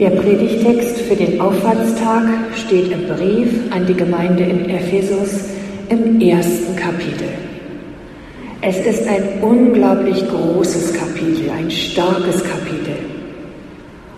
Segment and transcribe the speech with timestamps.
[0.00, 2.24] Der Predigtext für den Auffahrtstag
[2.56, 5.44] steht im Brief an die Gemeinde in Ephesus
[5.88, 7.28] im ersten Kapitel.
[8.60, 12.96] Es ist ein unglaublich großes Kapitel, ein starkes Kapitel.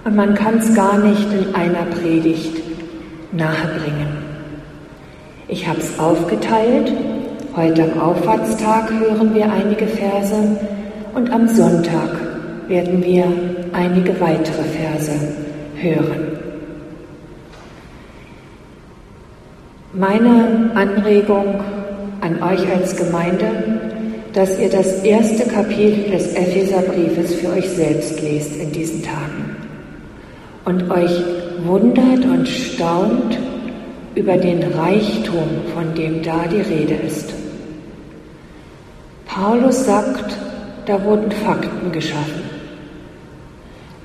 [0.06, 2.56] Und man kann es gar nicht in einer Predigt
[3.32, 4.16] nahebringen.
[5.46, 6.90] Ich habe es aufgeteilt.
[7.54, 10.56] Heute am Auffahrtstag hören wir einige Verse
[11.14, 12.16] und am Sonntag
[12.66, 13.26] werden wir
[13.74, 15.45] einige weitere Verse
[15.80, 16.38] hören.
[19.92, 21.60] Meine Anregung
[22.20, 23.46] an euch als Gemeinde,
[24.32, 29.56] dass ihr das erste Kapitel des Epheserbriefes für euch selbst lest in diesen Tagen
[30.66, 31.22] und euch
[31.64, 33.38] wundert und staunt
[34.14, 37.32] über den Reichtum, von dem da die Rede ist.
[39.26, 40.36] Paulus sagt,
[40.86, 42.42] da wurden Fakten geschaffen.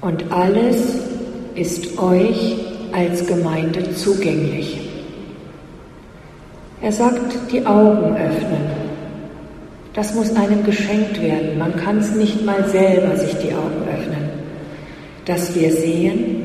[0.01, 1.10] Und alles
[1.55, 2.55] ist euch
[2.91, 4.79] als Gemeinde zugänglich.
[6.81, 8.81] Er sagt, die Augen öffnen.
[9.93, 11.57] Das muss einem geschenkt werden.
[11.59, 14.29] Man kann es nicht mal selber sich die Augen öffnen.
[15.25, 16.43] Dass wir sehen,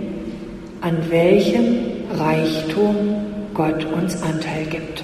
[0.80, 1.78] an welchem
[2.18, 2.96] Reichtum
[3.54, 5.02] Gott uns Anteil gibt.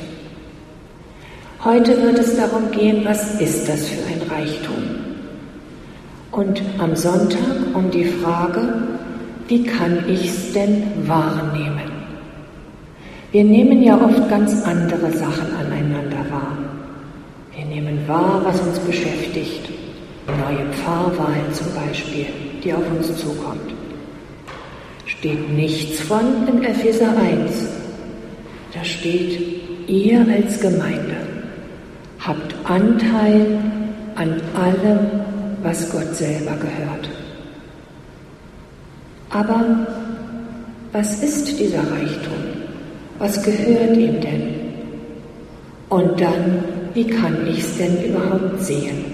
[1.65, 4.83] Heute wird es darum gehen, was ist das für ein Reichtum?
[6.33, 7.39] Und am Sonntag
[7.75, 8.61] um die Frage,
[9.53, 11.93] wie kann ich es denn wahrnehmen?
[13.33, 16.57] Wir nehmen ja oft ganz andere Sachen aneinander wahr.
[17.55, 19.69] Wir nehmen wahr, was uns beschäftigt.
[20.27, 22.29] Neue Pfarrwahl zum Beispiel,
[22.65, 23.75] die auf uns zukommt.
[25.05, 27.69] Steht nichts von in Epheser 1.
[28.73, 29.39] Da steht,
[29.87, 31.17] ihr als Gemeinde
[32.21, 33.59] habt Anteil
[34.15, 35.01] an allem,
[35.63, 37.22] was Gott selber gehört.
[39.33, 39.87] Aber
[40.93, 42.35] was ist dieser Reichtum?
[43.19, 44.55] Was gehört ihm denn?
[45.89, 49.05] Und dann, wie kann ich es denn überhaupt sehen?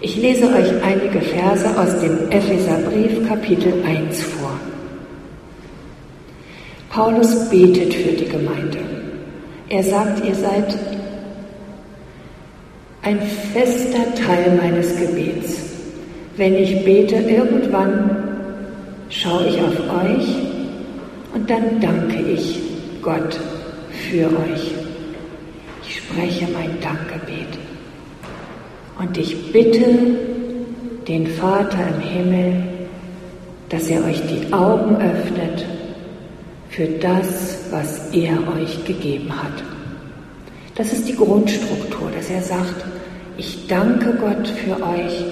[0.00, 4.58] Ich lese euch einige Verse aus dem Epheserbrief Kapitel 1 vor.
[6.90, 8.78] Paulus betet für die Gemeinde.
[9.68, 10.76] Er sagt, ihr seid
[13.02, 13.20] ein
[13.52, 15.73] fester Teil meines Gebets.
[16.36, 18.10] Wenn ich bete, irgendwann
[19.08, 20.26] schaue ich auf euch
[21.32, 22.60] und dann danke ich
[23.02, 23.38] Gott
[24.10, 24.72] für euch.
[25.86, 27.58] Ich spreche mein Dankgebet.
[28.98, 29.84] Und ich bitte
[31.06, 32.62] den Vater im Himmel,
[33.68, 35.64] dass er euch die Augen öffnet
[36.70, 39.62] für das, was er euch gegeben hat.
[40.74, 42.84] Das ist die Grundstruktur, dass er sagt,
[43.36, 45.24] ich danke Gott für euch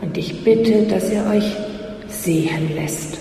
[0.00, 1.56] und ich bitte, dass er euch
[2.08, 3.18] sehen lässt.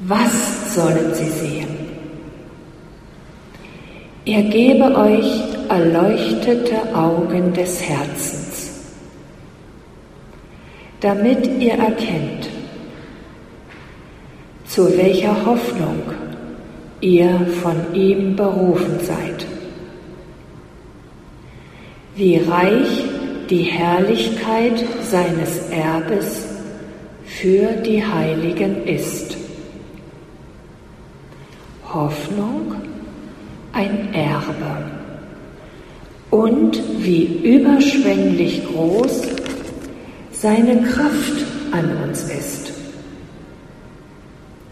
[0.00, 1.82] Was sollen sie sehen?
[4.24, 8.70] Er gebe euch erleuchtete Augen des Herzens,
[11.00, 12.48] damit ihr erkennt,
[14.66, 16.02] zu welcher Hoffnung
[17.00, 19.44] ihr von ihm berufen seid,
[22.14, 23.04] wie reich
[23.50, 26.46] die Herrlichkeit seines Erbes
[27.26, 29.36] für die Heiligen ist.
[31.92, 32.76] Hoffnung,
[33.74, 34.90] ein Erbe.
[36.30, 39.28] Und wie überschwänglich groß
[40.30, 42.72] seine Kraft an uns ist,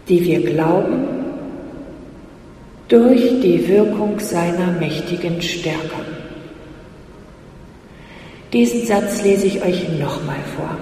[0.09, 1.03] die wir glauben
[2.87, 6.20] durch die Wirkung seiner mächtigen Stärke.
[8.53, 10.77] Diesen Satz lese ich euch nochmal vor.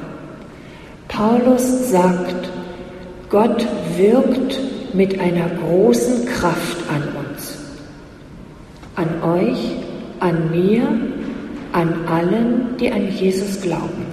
[1.07, 2.49] Paulus sagt,
[3.29, 4.59] Gott wirkt
[4.93, 7.57] mit einer großen Kraft an uns,
[8.95, 9.71] an euch,
[10.19, 10.87] an mir,
[11.71, 14.05] an allen, die an Jesus glauben.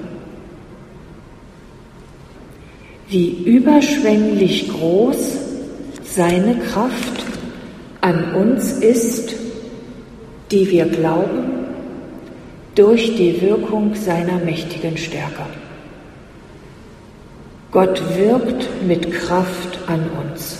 [3.09, 5.39] Wie überschwänglich groß
[6.05, 7.25] seine Kraft
[8.03, 9.35] an uns ist,
[10.51, 11.66] die wir glauben
[12.77, 15.47] durch die Wirkung seiner mächtigen Stärke.
[17.73, 20.59] Gott wirkt mit Kraft an uns.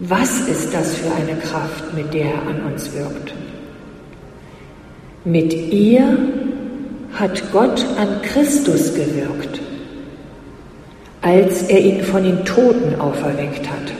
[0.00, 3.32] Was ist das für eine Kraft, mit der er an uns wirkt?
[5.24, 6.18] Mit ihr
[7.14, 9.60] hat Gott an Christus gewirkt,
[11.22, 13.92] als er ihn von den Toten auferweckt hat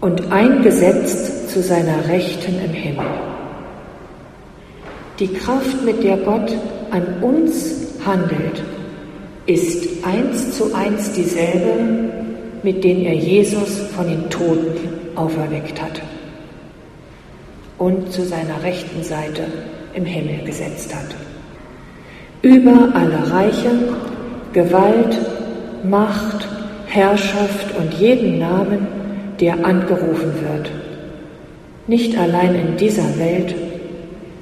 [0.00, 3.06] und eingesetzt zu seiner Rechten im Himmel.
[5.20, 6.50] Die Kraft, mit der Gott
[6.90, 8.60] an uns handelt,
[9.46, 12.10] ist eins zu eins dieselbe,
[12.64, 14.76] mit der er Jesus von den Toten
[15.14, 16.02] auferweckt hat
[17.78, 19.44] und zu seiner rechten Seite
[19.94, 21.14] im Himmel gesetzt hat.
[22.42, 23.70] Über alle Reiche,
[24.52, 25.16] Gewalt,
[25.84, 26.48] Macht,
[26.86, 28.88] Herrschaft und jeden Namen,
[29.38, 30.83] der angerufen wird.
[31.86, 33.54] Nicht allein in dieser Welt,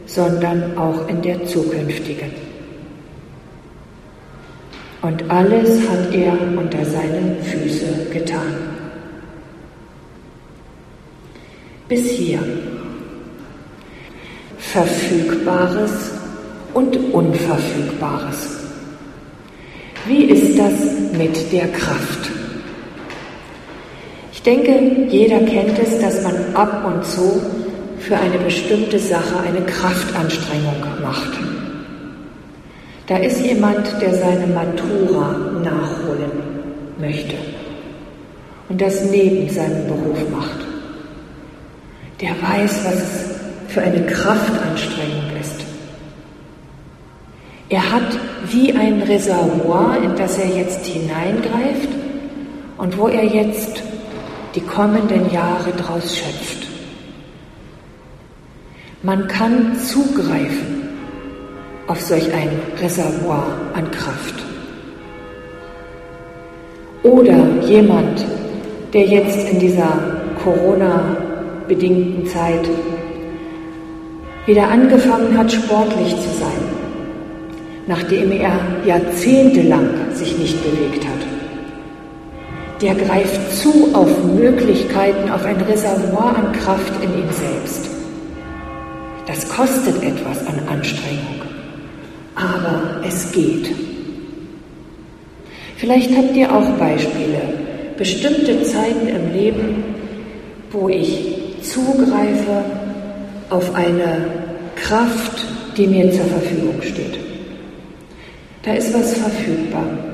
[0.06, 2.30] sondern auch in der zukünftigen.
[5.02, 8.54] Und alles hat er unter seine Füße getan.
[11.88, 12.38] Bis hier.
[14.58, 16.12] Verfügbares
[16.72, 18.58] und Unverfügbares.
[20.06, 20.72] Wie ist das
[21.18, 22.41] mit der Kraft?
[24.44, 27.40] Ich denke, jeder kennt es, dass man ab und zu
[28.00, 31.38] für eine bestimmte Sache eine Kraftanstrengung macht.
[33.06, 36.32] Da ist jemand, der seine Matura nachholen
[36.98, 37.36] möchte
[38.68, 40.66] und das neben seinem Beruf macht.
[42.20, 43.34] Der weiß, was es
[43.68, 45.64] für eine Kraftanstrengung ist.
[47.68, 48.18] Er hat
[48.50, 51.90] wie ein Reservoir, in das er jetzt hineingreift
[52.76, 53.84] und wo er jetzt
[54.54, 56.66] die kommenden Jahre draus schöpft.
[59.02, 60.88] Man kann zugreifen
[61.86, 62.50] auf solch ein
[62.80, 64.34] Reservoir an Kraft.
[67.02, 68.24] Oder jemand,
[68.92, 69.98] der jetzt in dieser
[70.44, 72.68] Corona-bedingten Zeit
[74.46, 76.62] wieder angefangen hat, sportlich zu sein,
[77.86, 81.21] nachdem er jahrzehntelang sich nicht bewegt hat.
[82.82, 87.88] Der greift zu auf Möglichkeiten, auf ein Reservoir an Kraft in ihm selbst.
[89.28, 91.42] Das kostet etwas an Anstrengung,
[92.34, 93.70] aber es geht.
[95.76, 97.40] Vielleicht habt ihr auch Beispiele,
[97.96, 99.84] bestimmte Zeiten im Leben,
[100.72, 102.64] wo ich zugreife
[103.48, 104.26] auf eine
[104.74, 105.46] Kraft,
[105.76, 107.16] die mir zur Verfügung steht.
[108.64, 110.11] Da ist was verfügbar.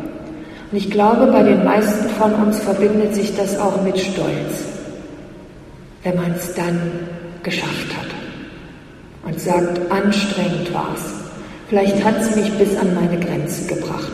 [0.70, 4.64] Und ich glaube, bei den meisten von uns verbindet sich das auch mit Stolz,
[6.02, 6.78] wenn man es dann
[7.42, 8.08] geschafft hat
[9.24, 11.02] und sagt, anstrengend war es.
[11.68, 14.12] Vielleicht hat es mich bis an meine Grenzen gebracht.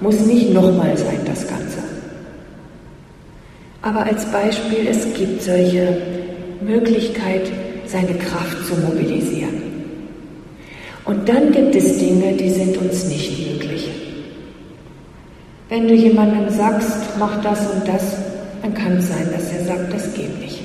[0.00, 1.78] Muss nicht nochmal sein, das Ganze.
[3.82, 5.96] Aber als Beispiel, es gibt solche
[6.60, 7.50] Möglichkeit,
[7.86, 9.62] seine Kraft zu mobilisieren.
[11.04, 13.69] Und dann gibt es Dinge, die sind uns nicht möglich.
[15.70, 18.16] Wenn du jemandem sagst, mach das und das,
[18.60, 20.60] dann kann es sein, dass er sagt, das geht nicht.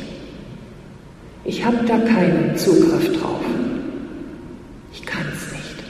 [1.43, 3.39] Ich habe da keinen Zugriff drauf.
[4.91, 5.83] Ich kann es nicht.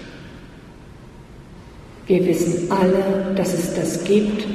[2.07, 4.45] Wir wissen alle, dass es das gibt.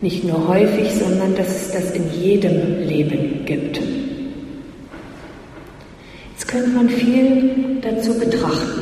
[0.00, 3.78] Nicht nur häufig, sondern dass es das in jedem Leben gibt.
[6.32, 8.80] Jetzt könnte man viel dazu betrachten.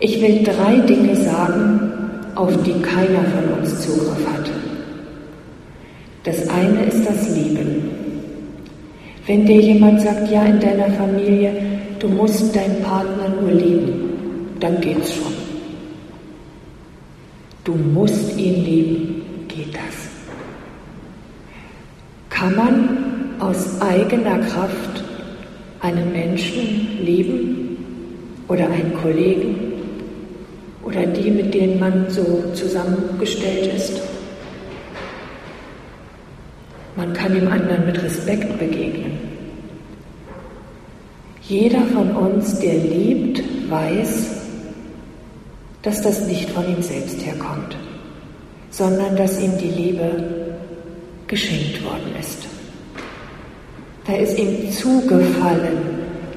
[0.00, 1.95] Ich will drei Dinge sagen,
[2.36, 4.50] auf die keiner von uns Zugriff hat.
[6.24, 7.82] Das eine ist das Lieben.
[9.26, 11.52] Wenn dir jemand sagt, ja, in deiner Familie,
[11.98, 15.32] du musst deinen Partner nur lieben, dann geht's schon.
[17.64, 20.08] Du musst ihn lieben, geht das.
[22.28, 22.88] Kann man
[23.40, 25.04] aus eigener Kraft
[25.80, 27.76] einen Menschen lieben
[28.48, 29.75] oder einen Kollegen
[30.86, 34.00] oder die, mit denen man so zusammengestellt ist.
[36.94, 39.18] Man kann dem anderen mit Respekt begegnen.
[41.42, 44.30] Jeder von uns, der liebt, weiß,
[45.82, 47.76] dass das nicht von ihm selbst herkommt,
[48.70, 50.56] sondern dass ihm die Liebe
[51.26, 52.46] geschenkt worden ist.
[54.06, 55.78] Da ist ihm zugefallen,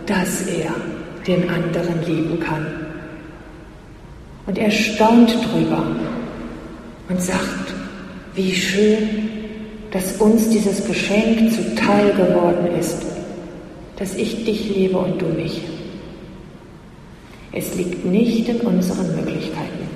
[0.08, 0.72] dass er
[1.28, 2.79] den anderen lieben kann
[4.50, 5.84] und er staunt drüber
[7.08, 7.72] und sagt,
[8.34, 9.30] wie schön,
[9.92, 12.98] dass uns dieses Geschenk zuteil geworden ist,
[13.98, 15.62] dass ich dich liebe und du mich.
[17.52, 19.88] Es liegt nicht in unseren Möglichkeiten.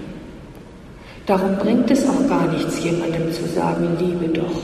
[1.25, 4.61] Darum bringt es auch gar nichts, jemandem zu sagen, liebe doch.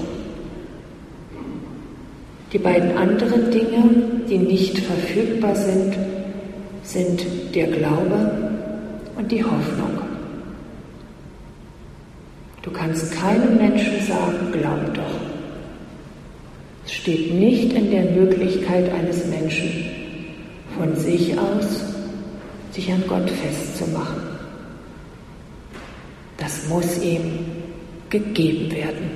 [2.53, 3.85] Die beiden anderen Dinge,
[4.29, 5.95] die nicht verfügbar sind,
[6.83, 8.48] sind der Glaube
[9.19, 9.99] und die Hoffnung.
[12.61, 15.19] Du kannst keinem Menschen sagen, glaub doch.
[16.85, 19.85] Es steht nicht in der Möglichkeit eines Menschen,
[20.77, 21.83] von sich aus
[22.71, 24.21] sich an Gott festzumachen.
[26.37, 27.45] Das muss ihm
[28.09, 29.09] gegeben werden.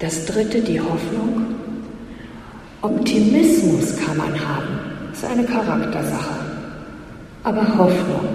[0.00, 1.54] Das dritte, die Hoffnung.
[2.80, 6.41] Optimismus kann man haben, das ist eine Charaktersache.
[7.44, 8.28] Aber Hoffnung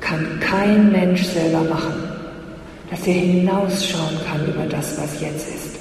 [0.00, 1.94] kann kein Mensch selber machen,
[2.90, 5.76] dass er hinausschauen kann über das, was jetzt ist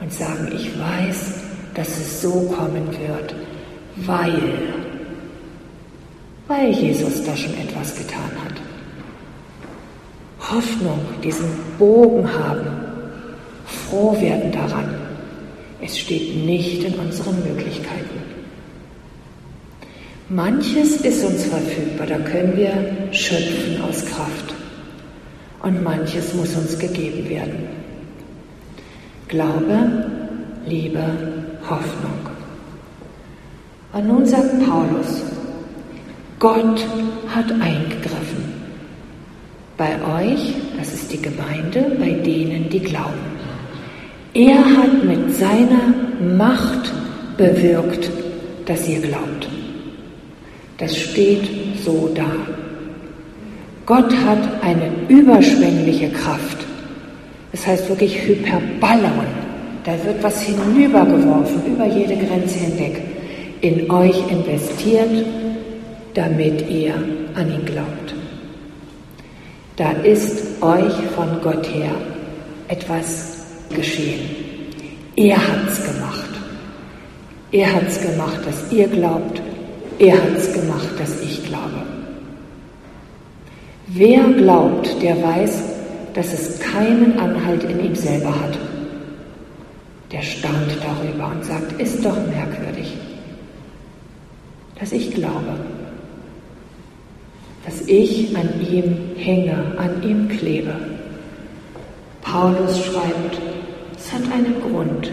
[0.00, 1.34] und sagen, ich weiß,
[1.74, 3.34] dass es so kommen wird,
[3.96, 4.40] weil,
[6.48, 8.54] weil Jesus da schon etwas getan hat.
[10.50, 12.66] Hoffnung, diesen Bogen haben,
[13.66, 14.94] froh werden daran.
[15.80, 18.37] Es steht nicht in unseren Möglichkeiten.
[20.30, 22.70] Manches ist uns verfügbar, da können wir
[23.12, 24.54] schöpfen aus Kraft.
[25.62, 27.66] Und manches muss uns gegeben werden.
[29.28, 30.04] Glaube,
[30.66, 31.02] Liebe,
[31.62, 32.28] Hoffnung.
[33.94, 35.22] Und nun sagt Paulus,
[36.38, 36.86] Gott
[37.34, 38.52] hat eingegriffen.
[39.78, 43.38] Bei euch, das ist die Gemeinde, bei denen, die glauben.
[44.34, 45.94] Er hat mit seiner
[46.36, 46.92] Macht
[47.38, 48.10] bewirkt,
[48.66, 49.48] dass ihr glaubt.
[50.78, 51.42] Das steht
[51.84, 52.30] so da.
[53.84, 56.58] Gott hat eine überschwängliche Kraft.
[57.52, 59.26] Das heißt wirklich Hyperballon.
[59.84, 63.02] Da wird was hinübergeworfen, über jede Grenze hinweg,
[63.60, 65.26] in euch investiert,
[66.14, 66.94] damit ihr
[67.34, 68.14] an ihn glaubt.
[69.76, 71.92] Da ist euch von Gott her
[72.68, 74.20] etwas geschehen.
[75.16, 76.30] Er hat's gemacht.
[77.50, 79.40] Er hat's gemacht, dass ihr glaubt.
[79.98, 81.82] Er hat's gemacht, dass ich glaube.
[83.88, 85.62] Wer glaubt, der weiß,
[86.14, 88.58] dass es keinen Anhalt in ihm selber hat.
[90.12, 92.96] Der staunt darüber und sagt, ist doch merkwürdig,
[94.78, 95.58] dass ich glaube,
[97.64, 100.74] dass ich an ihm hänge, an ihm klebe.
[102.22, 103.38] Paulus schreibt,
[103.96, 105.10] es hat einen Grund.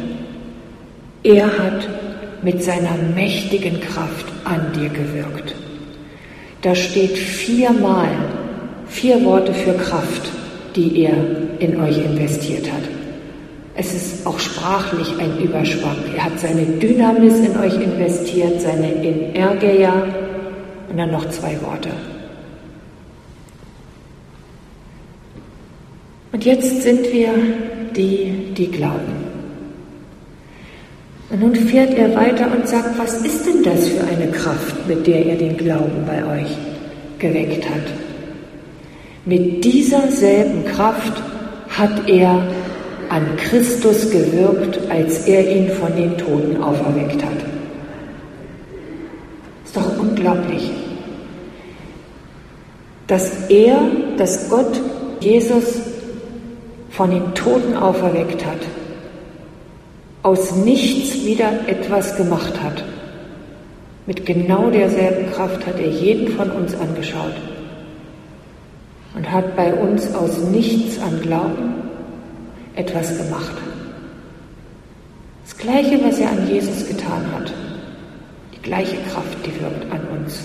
[1.24, 1.88] Er hat
[2.42, 5.56] mit seiner mächtigen Kraft an dir gewirkt.
[6.62, 8.10] Da steht viermal,
[8.88, 10.32] vier Worte für Kraft,
[10.76, 11.16] die er
[11.60, 12.84] in euch investiert hat.
[13.76, 15.98] Es ist auch sprachlich ein Überschwang.
[16.16, 19.94] Er hat seine Dynamis in euch investiert, seine Energia
[20.90, 21.90] und dann noch zwei Worte.
[26.32, 27.34] Und jetzt sind wir
[27.96, 29.15] die, die glauben.
[31.30, 35.08] Und nun fährt er weiter und sagt, was ist denn das für eine Kraft, mit
[35.08, 36.56] der er den Glauben bei euch
[37.18, 37.82] geweckt hat?
[39.26, 41.14] Mit dieser selben Kraft
[41.70, 42.48] hat er
[43.10, 47.46] an Christus gewirkt, als er ihn von den Toten auferweckt hat.
[49.66, 50.70] Ist doch unglaublich,
[53.08, 53.80] dass er,
[54.18, 54.80] dass Gott
[55.20, 55.80] Jesus
[56.92, 58.60] von den Toten auferweckt hat,
[60.26, 62.84] aus nichts wieder etwas gemacht hat.
[64.08, 67.36] Mit genau derselben Kraft hat er jeden von uns angeschaut
[69.14, 71.76] und hat bei uns aus nichts an Glauben
[72.74, 73.54] etwas gemacht.
[75.44, 77.54] Das Gleiche, was er an Jesus getan hat,
[78.56, 80.44] die gleiche Kraft, die wirkt an uns.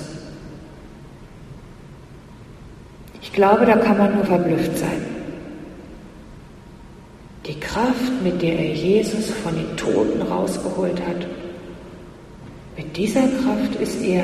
[3.22, 5.19] Ich glaube, da kann man nur verblüfft sein.
[7.50, 11.26] Die Kraft, mit der er Jesus von den Toten rausgeholt hat,
[12.76, 14.22] mit dieser Kraft ist er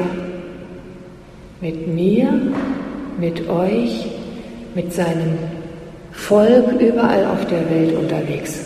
[1.61, 2.41] mit mir,
[3.19, 4.07] mit euch,
[4.77, 5.39] mit seinem
[6.13, 8.61] Volk überall auf der Welt unterwegs.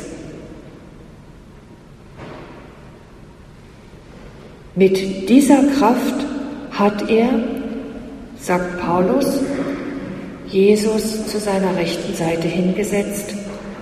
[4.75, 6.27] Mit dieser Kraft
[6.73, 7.31] hat er,
[8.39, 9.41] sagt Paulus,
[10.49, 13.40] Jesus zu seiner rechten Seite hingesetzt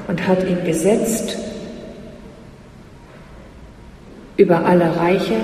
[0.09, 1.37] und hat ihn gesetzt
[4.37, 5.37] über alle Reiche,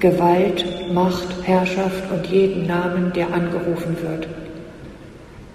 [0.00, 4.28] Gewalt, Macht, Herrschaft und jeden Namen, der angerufen wird.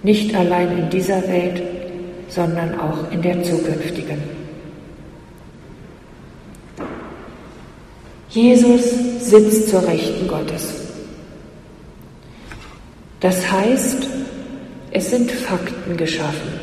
[0.02, 1.62] Nicht allein in dieser Welt,
[2.28, 4.18] sondern auch in der zukünftigen.
[8.30, 8.82] Jesus
[9.20, 10.74] sitzt zur Rechten Gottes.
[13.18, 14.06] Das heißt,
[14.92, 16.59] es sind Fakten geschaffen.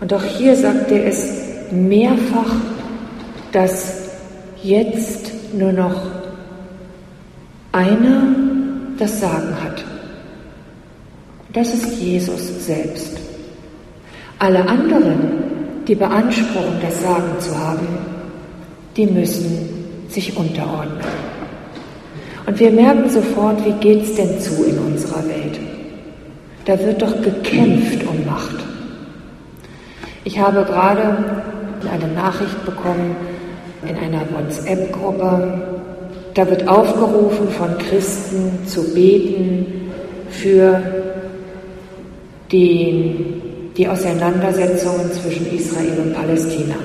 [0.00, 1.32] Und auch hier sagt er es
[1.70, 2.54] mehrfach,
[3.52, 4.10] dass
[4.62, 6.00] jetzt nur noch
[7.72, 8.34] einer
[8.98, 9.84] das Sagen hat.
[11.52, 13.18] Das ist Jesus selbst.
[14.38, 15.42] Alle anderen,
[15.86, 17.86] die beanspruchen, das Sagen zu haben,
[18.96, 19.68] die müssen
[20.08, 20.98] sich unterordnen.
[22.46, 25.58] Und wir merken sofort, wie geht es denn zu in unserer Welt?
[26.64, 28.67] Da wird doch gekämpft um Macht.
[30.28, 31.16] Ich habe gerade
[31.90, 33.16] eine Nachricht bekommen
[33.88, 35.62] in einer WhatsApp-Gruppe.
[36.34, 39.90] Da wird aufgerufen von Christen zu beten
[40.28, 40.82] für
[42.52, 43.40] die,
[43.74, 46.76] die Auseinandersetzungen zwischen Israel und Palästina.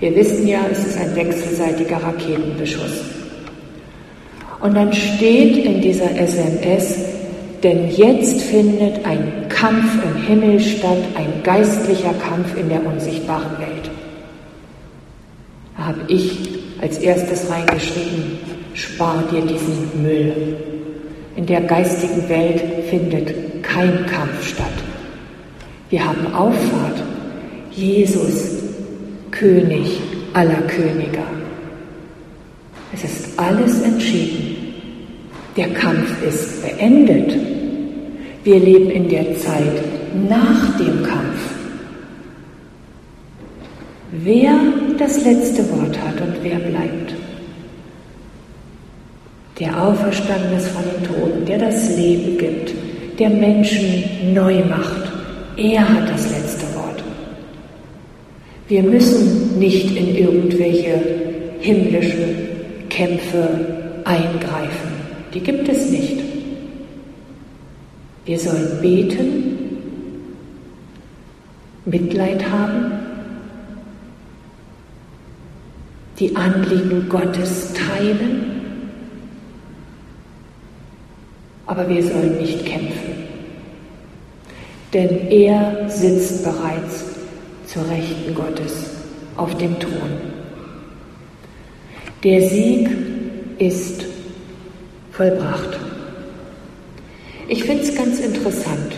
[0.00, 3.02] Wir wissen ja, es ist ein wechselseitiger Raketenbeschuss.
[4.62, 7.00] Und dann steht in dieser SMS,
[7.62, 13.90] denn jetzt findet ein Kampf im Himmel statt, ein geistlicher Kampf in der unsichtbaren Welt.
[15.76, 16.38] Da habe ich
[16.80, 18.38] als erstes reingeschrieben,
[18.74, 20.56] spar dir diesen Müll.
[21.36, 24.66] In der geistigen Welt findet kein Kampf statt.
[25.90, 27.02] Wir haben Auffahrt.
[27.70, 28.56] Jesus,
[29.30, 30.00] König
[30.34, 31.22] aller Könige.
[32.92, 34.57] Es ist alles entschieden.
[35.56, 37.36] Der Kampf ist beendet.
[38.44, 39.82] Wir leben in der Zeit
[40.28, 41.38] nach dem Kampf.
[44.12, 44.54] Wer
[44.98, 47.14] das letzte Wort hat und wer bleibt.
[49.58, 52.72] Der auferstanden ist von den Toten, der das Leben gibt,
[53.18, 55.12] der Menschen neu macht.
[55.56, 57.02] Er hat das letzte Wort.
[58.68, 61.00] Wir müssen nicht in irgendwelche
[61.60, 62.36] himmlischen
[62.88, 63.48] Kämpfe
[64.04, 65.07] eingreifen.
[65.34, 66.20] Die gibt es nicht.
[68.24, 69.48] Wir sollen beten,
[71.84, 72.92] Mitleid haben,
[76.18, 78.60] die Anliegen Gottes teilen,
[81.66, 83.28] aber wir sollen nicht kämpfen.
[84.92, 87.04] Denn er sitzt bereits
[87.66, 88.90] zur Rechten Gottes
[89.36, 90.10] auf dem Thron.
[92.24, 92.88] Der Sieg
[93.58, 94.04] ist
[95.18, 95.76] vollbracht.
[97.48, 98.92] Ich finde es ganz interessant.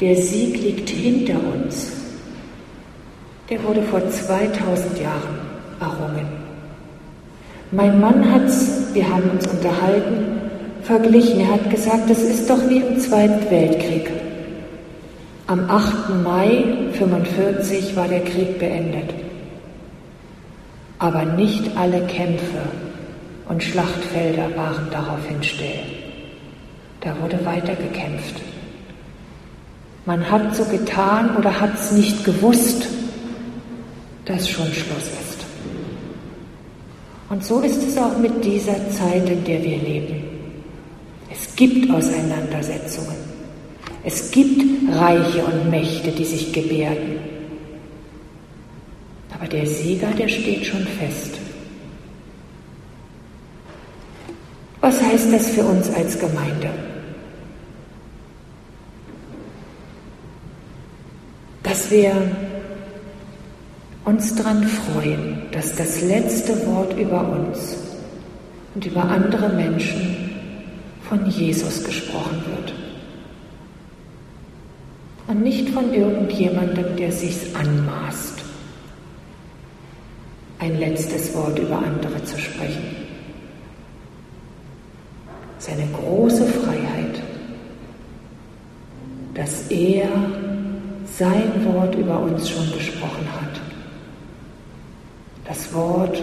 [0.00, 1.92] Der Sieg liegt hinter uns.
[3.50, 5.38] Der wurde vor 2000 Jahren
[5.78, 6.26] errungen.
[7.70, 10.40] Mein Mann hat es, wir haben uns unterhalten,
[10.82, 11.40] verglichen.
[11.40, 14.10] Er hat gesagt, das ist doch wie im Zweiten Weltkrieg.
[15.48, 16.22] Am 8.
[16.24, 19.12] Mai 1945 war der Krieg beendet.
[20.98, 22.62] Aber nicht alle Kämpfe
[23.48, 25.80] und Schlachtfelder waren daraufhin still.
[27.00, 28.40] Da wurde weiter gekämpft.
[30.06, 32.88] Man hat so getan oder hat es nicht gewusst,
[34.24, 35.44] dass schon Schluss ist.
[37.28, 40.24] Und so ist es auch mit dieser Zeit, in der wir leben.
[41.30, 43.16] Es gibt Auseinandersetzungen.
[44.04, 47.18] Es gibt Reiche und Mächte, die sich gebärden.
[49.34, 51.38] Aber der Sieger, der steht schon fest.
[54.92, 56.68] Was heißt das für uns als Gemeinde?
[61.62, 62.12] Dass wir
[64.04, 67.76] uns daran freuen, dass das letzte Wort über uns
[68.74, 70.30] und über andere Menschen
[71.08, 72.74] von Jesus gesprochen wird.
[75.28, 78.42] Und nicht von irgendjemandem, der sich's anmaßt
[80.58, 83.01] ein letztes Wort über andere zu sprechen.
[85.62, 87.22] Es ist eine große Freiheit,
[89.32, 90.08] dass er
[91.16, 93.60] sein Wort über uns schon gesprochen hat.
[95.46, 96.20] Das Wort,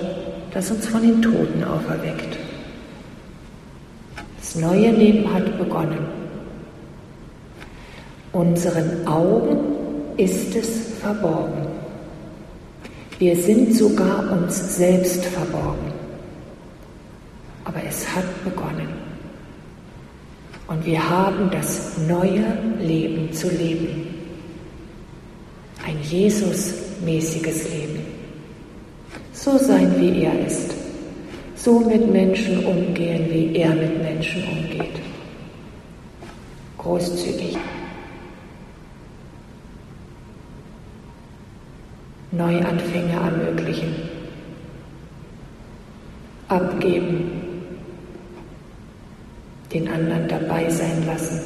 [0.54, 2.38] das uns von den Toten auferweckt.
[4.39, 6.06] Das neue Leben hat begonnen.
[8.34, 9.58] Unseren Augen
[10.17, 11.65] ist es verborgen.
[13.19, 15.93] Wir sind sogar uns selbst verborgen.
[17.63, 18.98] Aber es hat begonnen.
[20.69, 22.45] Und wir haben das neue
[22.79, 24.05] Leben zu leben.
[25.84, 28.05] Ein Jesus-mäßiges Leben.
[29.34, 30.75] So sein, wie er ist.
[31.55, 35.01] So mit Menschen umgehen, wie er mit Menschen umgeht.
[36.77, 37.58] Großzügig.
[42.32, 43.95] Neuanfänge ermöglichen.
[46.47, 47.38] Abgeben,
[49.73, 51.39] den anderen dabei sein lassen.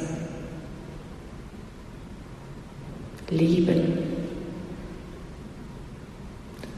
[3.30, 3.98] Lieben,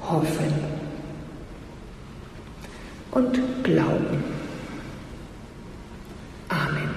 [0.01, 0.53] hoffen
[3.11, 4.25] und glauben.
[6.49, 6.91] Amen.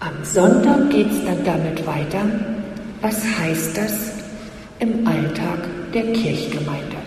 [0.00, 2.24] Am Sonntag geht es dann damit weiter.
[3.00, 4.20] Was heißt das
[4.80, 5.58] im Alltag
[5.92, 6.99] der Kirchgemeinde.